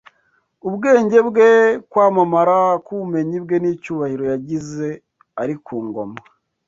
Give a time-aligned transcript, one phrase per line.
[0.67, 1.49] Ubwenge bwe,
[1.89, 4.87] kwamamara k’ubumenyi bwe n’icyubahiro yagize
[5.41, 6.17] ari ku ngoma